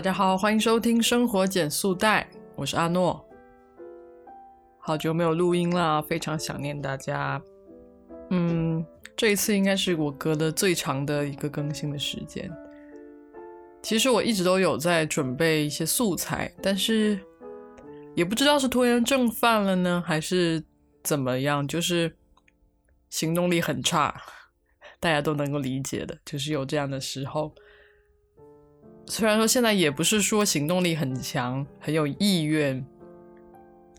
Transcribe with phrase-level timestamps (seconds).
[0.00, 2.26] 大家好，欢迎收听生活减速带，
[2.56, 3.22] 我是阿诺。
[4.78, 7.38] 好久没有录音啦，非常想念大家。
[8.30, 8.82] 嗯，
[9.14, 12.50] 这一次应该是我隔的最长的一个更新的时间。
[13.82, 17.20] 其实我一直都有在准备一些素材，但是
[18.14, 20.64] 也不知道是拖延症犯了呢，还是
[21.02, 22.16] 怎么样，就是
[23.10, 24.18] 行动力很差。
[24.98, 27.54] 大家都能够理解的，就是有这样的时候。
[29.10, 32.86] 虽然说现在也不是说行动力很强、很有意愿，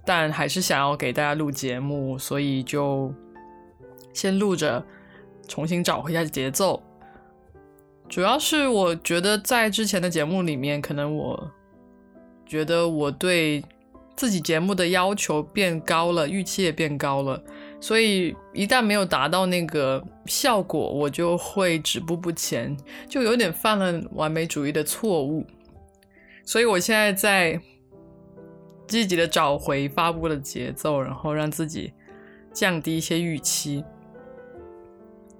[0.05, 3.13] 但还是想要给大家录节目，所以就
[4.13, 4.81] 先录着，
[5.49, 6.81] 重新找回一下节奏。
[8.07, 11.51] 主要是我觉得在之前的节目里面，可能我
[12.45, 13.61] 觉得我对
[14.15, 17.43] 自己节目的要求变高了，预期也变高了。
[17.81, 22.77] 所以一旦没有达到那个效果，我就会止步不前，
[23.09, 25.43] 就有点犯了完美主义的错误。
[26.45, 27.59] 所以我现在在
[28.87, 31.91] 积极的找回发布的节奏，然后让自己
[32.53, 33.83] 降低一些预期，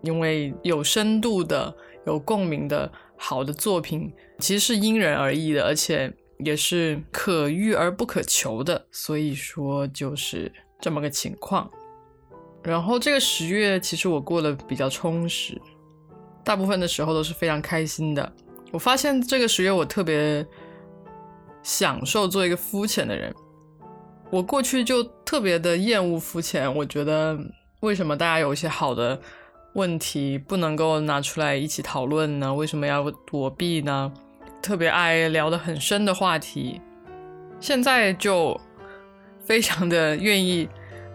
[0.02, 1.72] 因为有深度的、
[2.08, 8.84] 有共鸣的好的作品，其实是因人而异的，而且也是可遇而不可求的。
[8.92, 11.70] 所以说，就是这么个情况。
[12.64, 15.60] 然后这个十月其实我过得比较充实，
[16.44, 18.32] 大部分的时候都是非常开心的。
[18.72, 20.46] 我发现这个十月我特别
[21.64, 23.34] 享受做一个肤浅的人。
[24.30, 27.38] 我过去就特别的厌恶肤浅，我觉得
[27.82, 29.20] 为什么大家有一些好的
[29.74, 32.54] 问题不能够拿出来一起讨论呢？
[32.54, 34.12] 为什么要躲避呢？
[34.62, 36.80] 特别爱聊得很深的话题，
[37.60, 38.60] 现在就
[39.44, 40.70] 非常的愿意。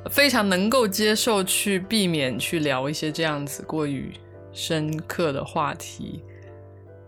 [0.09, 4.13] 非常能够接受去避免去聊一些这样子过于
[4.53, 6.23] 深刻的话题，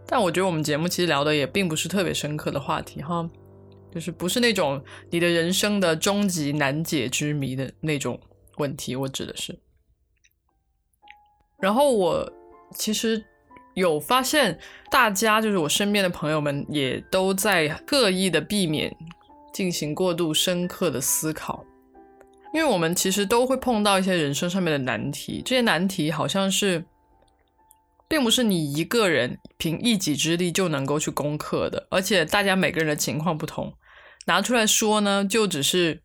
[0.06, 3.28] 但我觉得我们节目其实聊的也并不是特别深刻的话题哈，
[3.92, 8.20] 就是不是那种你的人生的终极难解之谜的那种
[8.56, 9.58] 问题，我指的是。
[11.60, 12.32] 然后我
[12.74, 13.24] 其实
[13.74, 14.58] 有发现，
[14.90, 18.94] 大家就是我身边的朋友们也都在刻意的避免
[19.52, 21.64] 进行过度深刻的思考。
[22.54, 26.82] 因为我们其实都会碰到一些人生上面的难题，这些难题好像是，
[28.08, 33.72] 并不是你一个人凭一己之力就能够去攻克的，而且大家每个人的情况不同，
[34.26, 36.02] 拿出来说呢，就只是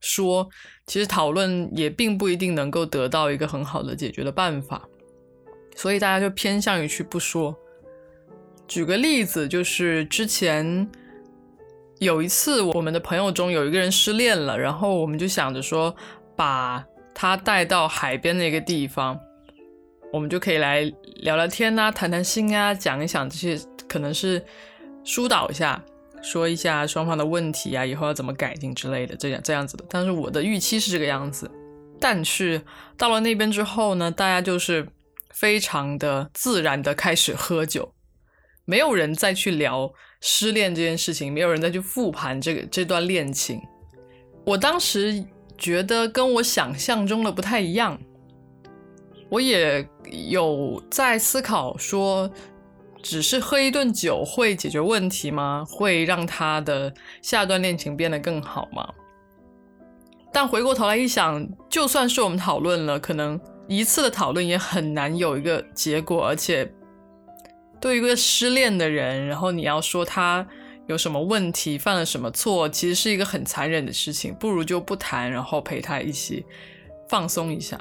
[0.00, 0.48] 说，
[0.86, 4.86] 其实讨论也并不一定能够得到一个很好的解决的办法，
[5.74, 7.58] 所以大家就偏向于去不说。
[8.68, 10.88] 举个例子，就是之前。
[12.00, 15.94] 有一次，我们的朋友中有一个人失恋了，然后我们就想着说，
[16.34, 16.82] 把
[17.14, 19.20] 他带到海边那个地方，
[20.10, 20.80] 我们就可以来
[21.16, 24.42] 聊聊天啊，谈谈心啊，讲一讲这些，可能是
[25.04, 25.84] 疏导一下，
[26.22, 29.84] 说一下双方的问题啊，以后要怎么改进之类的，这样这样子的。
[29.90, 31.50] 但是我的预期是这个样子，
[32.00, 32.62] 但是
[32.96, 34.88] 到了那边之后呢，大家就是
[35.34, 37.92] 非常的自然的开始喝酒，
[38.70, 39.92] 没有人再去聊。
[40.22, 43.58] 失恋这件事情，没有人再去复盘这个这段恋情。
[44.44, 45.24] 我当时
[45.56, 47.98] 觉得跟我想象中的不太一样。
[49.30, 49.88] 我也
[50.28, 52.30] 有在思考说，
[53.02, 55.64] 只是喝一顿酒会解决问题吗？
[55.66, 56.92] 会让他的
[57.22, 58.86] 下段恋情变得更好吗？
[60.30, 66.70] 但回过头来一想，就算是我们讨论了，可能一次的讨论也很难有一个结果，而且。
[67.80, 70.46] 对于一个失恋的人，然后你要说他
[70.86, 76.44] 有什么问题，犯了什么错，其实是一个很残忍的事情，不如就不谈，然后陪他一起
[77.08, 77.80] 放松一下。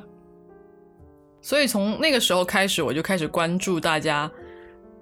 [1.41, 4.31] 所以从那个时候开始，我就开始关注大家，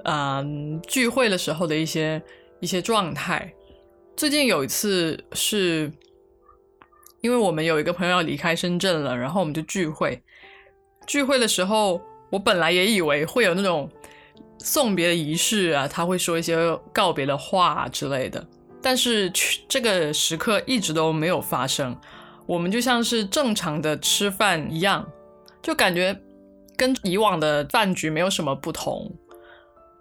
[0.06, 2.22] 嗯，聚会的时候的一些
[2.59, 3.53] 一些状态。
[4.16, 5.91] 最近有一次是，
[7.22, 10.20] 因为我们有一个朋友要离开深圳了，然后我们就聚会。
[11.05, 12.02] 聚会的时候，
[12.32, 13.88] 我本来也以为会有那种。
[14.59, 16.58] 送别的仪式啊，他会说一些
[16.92, 18.46] 告别的话之类的，
[18.82, 19.32] 但是
[19.70, 21.96] 这个时刻一直都没有发生。
[22.46, 25.08] 我们就像是正常的吃饭一样，
[25.62, 26.20] 就感觉
[26.76, 29.12] 跟以往的饭局没有什么不同。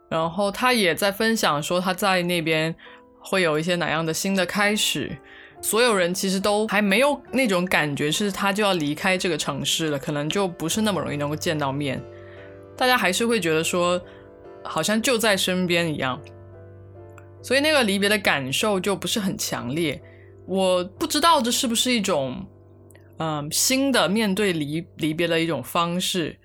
[0.08, 2.75] 然后他也在分享说他在那边
[3.20, 5.17] 会有一些哪样的新的开始。
[5.61, 12.03] 所有人其实都还没有那种感觉，是他就要离开这个城市了，可能就不是那么容易能够见到面。
[12.76, 14.00] 大家还是会觉得说。
[14.68, 16.20] 好像就在身边一样，
[17.42, 20.02] 所以那个离别的感受就不是很强烈。
[20.46, 22.46] 我不知道这是不是一种，
[23.18, 26.38] 嗯，新的面对离离别的一种方式，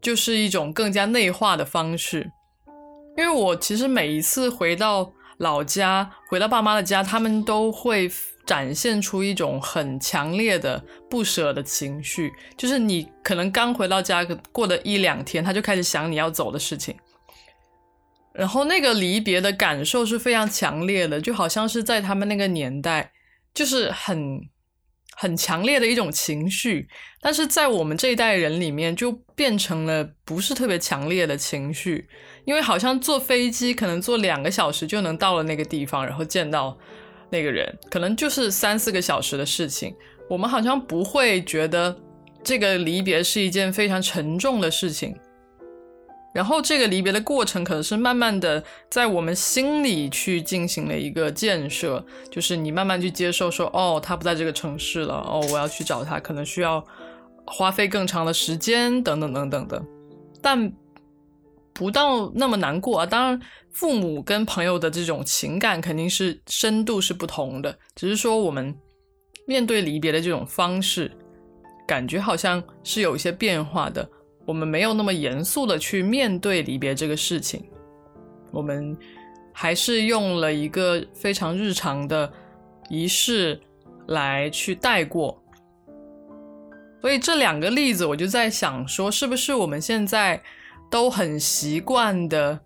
[0.00, 2.30] 就是一种更加内化的方式。
[3.16, 8.08] 因为我其实每一次回到老家，回到爸妈的家，他们都会
[8.46, 12.32] 展现出一种很强烈的不舍的情绪。
[12.56, 16.96] 就是你可能刚回到家过的一两天，他就开始想你要走的事情，
[18.34, 23.12] 然后那个离别的感受是非常强烈的，就好像是在他们那个年代，
[23.54, 24.40] 就是很。
[25.16, 26.88] 很强烈的一种情绪，
[27.20, 32.08] 但是在我们这一代人里面，就变成了不是特别强烈的情绪，
[32.46, 36.78] 因为好像坐飞机可能坐两个小时就能到了那个地方，然后见到
[37.28, 39.94] 那个人，可能就是三四个小时的事情，
[40.26, 41.94] 我们好像不会觉得
[42.42, 45.14] 这个离别是一件非常沉重的事情。
[46.32, 56.84] 然后这个离别的过程，可能是慢慢的在我们心里去进行了一个建设，就是你慢慢去接受说，哦，他不在这个城市了，哦，我要去找他，可能需要
[57.44, 59.82] 花费更长的时间，等等等等的，
[60.40, 60.72] 但
[61.72, 63.06] 不到那么难过啊。
[63.06, 63.40] 当然，
[63.72, 68.72] 父母跟朋友的这种情感肯定是深度是不同的，只是说我们
[69.46, 71.10] 面对离别的这种方式，
[71.88, 74.08] 感觉好像是有一些变化的。
[74.50, 77.62] 我们没有那么严肃的去面对离别这个事情，
[78.50, 78.98] 我们
[79.52, 82.28] 还是用了一个非常日常的
[82.88, 83.60] 仪式
[84.08, 85.40] 来去带过。
[87.00, 90.42] 所以这两个例子，我就在想说，是不是我们现在
[90.90, 92.58] 都很习惯的，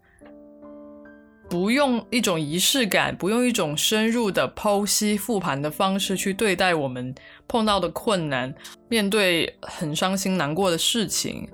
[1.50, 7.14] 不用一种仪式感，不用一种深入的剖析复盘的方式去对待我们
[7.46, 8.54] 碰到的困难，
[8.88, 11.46] 面对很伤心难过的事情。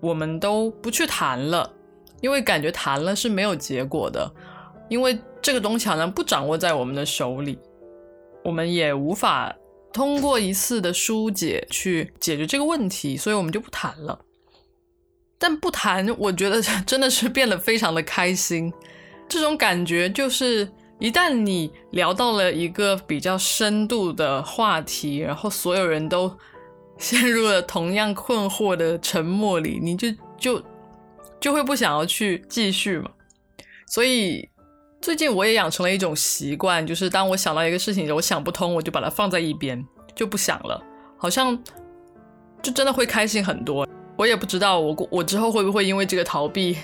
[0.00, 1.70] 我们都不去谈了，
[2.20, 4.32] 因为感觉谈了是没有结果的，
[4.88, 7.58] 因为这个东西好像不掌握在我们的手里，
[8.44, 9.54] 我们也无法
[9.92, 14.20] 通过一次的疏解去解决这个问题，所以我们就不谈了。
[15.38, 18.72] 但不谈，我觉得真的是变得非常的开心。
[19.28, 20.68] 这种感觉就是，
[20.98, 26.32] 一旦你聊到了一个比较深度的话题，然后所有人都。
[27.00, 30.62] 陷入了同样困惑的沉默里，你就就
[31.40, 33.10] 就会不想要去继续嘛。
[33.86, 34.48] 所以
[35.00, 39.82] 最近我也养成了一种习惯，就是当我想到一个事情，我想不通，我就把它放在一边，
[40.14, 40.82] 就不想了。
[41.16, 41.56] 好像
[42.60, 43.88] 就真的会开心很多。
[44.16, 46.76] 我也不知道我我之后会不会因为这个逃避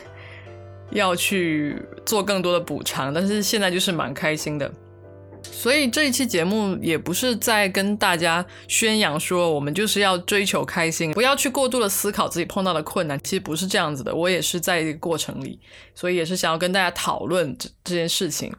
[0.90, 1.76] 要去
[2.06, 4.72] 做更多的补偿，但是现在就是蛮开心的。
[5.50, 14.14] 所以这一期节目也不是在跟大家宣扬说我们就是要追求开心，不要去过度的思考自己碰到的困难，其实不是这样子的。
[14.14, 15.58] 我也是在一个过程里，
[15.94, 18.52] 所以也是想要跟大家讨论这这件事情。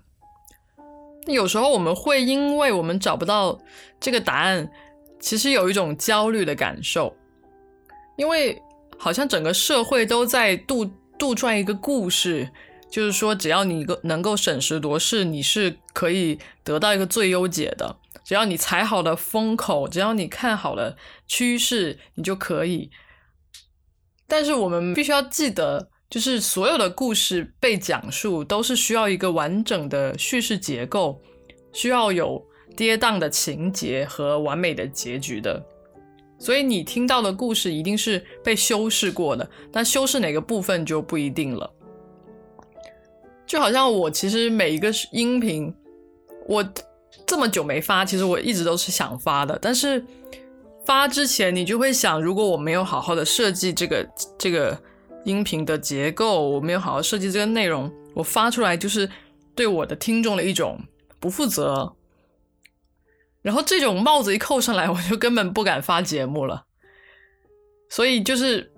[1.28, 3.60] 有时候我们会因为我们找不到
[4.00, 4.68] 这个答案，
[5.20, 7.16] 其实有一种焦虑的感受，
[8.16, 8.60] 因为
[8.98, 10.86] 好像整个社会都在杜
[11.20, 12.50] 杜撰一个故事。
[12.96, 17.98] 就是说，只要你个能够审时度势，你是可以得到一个最优解的。
[18.24, 20.96] 只要你踩好了风口，只要你看好了
[21.28, 22.90] 趋势，你就可以。
[24.30, 31.22] 但是我们必须要记得，就是所有的故事被讲述都是需要一个完整的叙事结构，
[31.74, 32.42] 需要有
[32.78, 35.62] 跌宕的情节和完美的结局的。
[36.40, 41.70] 所以你听到的故事一定是被修饰过的，但修饰哪个部分就不一定了。
[43.46, 45.74] 就好像我其实每一个音频，
[46.48, 46.68] 我
[47.26, 49.58] 这么久没发，其实我一直都是想发的。
[49.62, 50.04] 但是
[50.86, 54.78] 发之前，你就会想，如果我没有好好的设计这个这个
[55.24, 59.10] 音频的结构，我没有好好设计这个内容，我发出来就是
[59.54, 60.80] 对我的听众的一种
[61.20, 61.94] 不负责。
[63.42, 66.66] 然后这种帽子一扣上来，我就根本不敢发节目了。
[67.90, 68.72] 所以就是。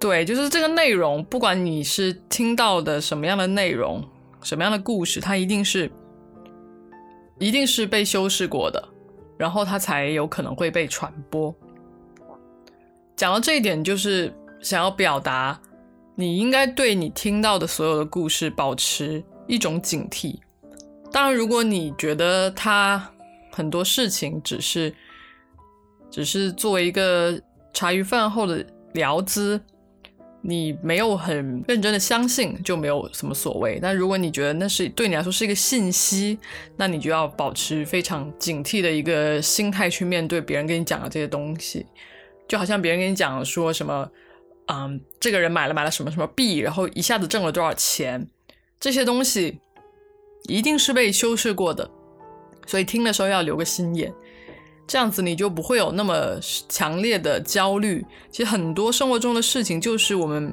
[0.00, 4.02] 对，就是这个内容，不管你是听到的什么样的内容，
[4.42, 5.92] 什么样的故事，它一定是，
[7.38, 8.82] 一定是被修饰过的，
[9.36, 11.54] 然后它才有可能会被传播。
[13.14, 15.60] 讲到这一点，就是想要表达，
[16.14, 20.38] 你应该对你听到的所有的故事保持一种警惕。
[21.12, 23.06] 当然，如果你觉得它
[23.52, 24.94] 很多事情只是，
[26.10, 27.38] 只是作为一个
[27.74, 28.64] 茶余饭后的
[28.94, 29.60] 聊资。
[30.42, 33.78] 你没有很认真的相信，就没有什么所谓。
[33.80, 36.38] 但如果你觉得那是对你来说是一个信息，
[36.76, 41.84] 那你就要保持非常警惕的一个心态去面对别人跟你讲的这些东西。
[42.48, 44.10] 就好像别人跟你讲说什么，
[44.66, 48.26] 嗯，这个人买了买了什么什么币，然后一下子挣了多少钱，
[48.80, 49.60] 这些东西
[50.48, 51.88] 一定是被修饰过的，
[52.66, 54.12] 所以听的时候要留个心眼。
[54.90, 56.36] 这样子你就不会有那么
[56.68, 58.04] 强烈的焦虑。
[58.28, 60.52] 其实很多生活中的事情就是我们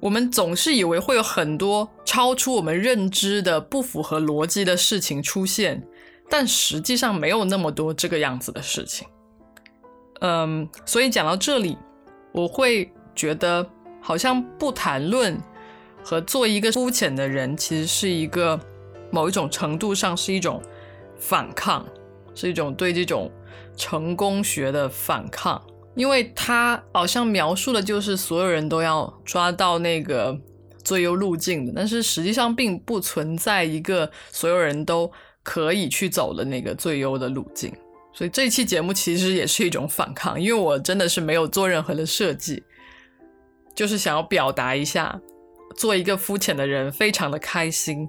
[0.00, 5.86] 我们总是以为会有很多超出我们认知的、不符合逻辑的事情出现，
[6.30, 9.06] 但实际上没有那么多这个样子的事情。
[10.22, 11.76] 嗯，所以讲到这里，
[12.32, 13.68] 我会觉得
[14.00, 15.38] 好像不谈论
[16.02, 18.58] 和做一个肤浅的人，其实是一个
[19.10, 20.62] 某一种程度上是一种
[21.18, 21.84] 反抗，
[22.34, 23.30] 是一种对这种
[23.76, 25.60] 成功学的反抗。
[25.94, 30.34] 因为他好像描述的就是所有人都要抓到那个
[30.82, 35.12] 最优路径的，但是实际上并不存在一个所有人都
[35.42, 37.70] 可以去走的那个最优的路径。
[38.14, 42.62] 所以这期节目其实也是一种反抗，因为我真的是没有做任何的设计，
[43.74, 45.20] 就是想要表达一下，
[45.76, 48.08] 做一个肤浅的人非常的开心。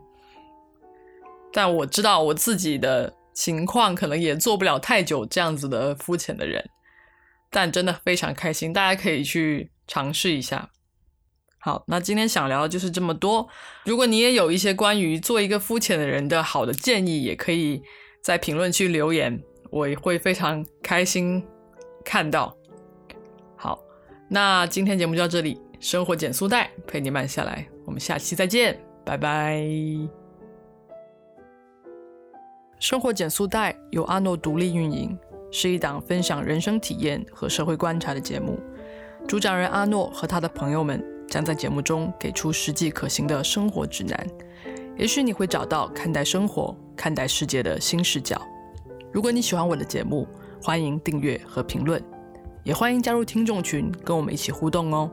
[1.52, 6.70] 但我知道我自己的情况可能也做不了太久这样子的肤浅的人。
[7.50, 10.72] 但真的非常开心，大家可以去尝试一下。
[11.60, 13.48] 好，那今天想聊的就是这么多。
[13.86, 17.82] 如果你也有一些关于做一个肤浅的人的好的建议，也可以
[18.24, 21.46] 在评论区留言，我也会非常开心
[22.04, 22.58] 看到。
[23.56, 23.80] 好，
[24.30, 30.23] 那今天节目就到这里，生活减速带陪你慢下来，我们下期再见，拜拜。
[32.84, 35.18] 生活减速带由阿诺独立运营。
[35.50, 38.60] 是一档分享人生体验和社会观察的节目，
[39.26, 44.28] 主讲人阿诺和他的朋友们将在节目中给出实际可行的生活指南，
[44.98, 48.42] 也许你会找到看待生活、看待世界的新视角。
[49.14, 50.28] 如果你喜欢我的节目，
[50.62, 52.04] 欢迎订阅和评论，
[52.66, 55.10] 也欢迎加入听众群，跟我们一起互动哦。